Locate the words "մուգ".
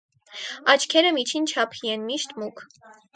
2.45-2.65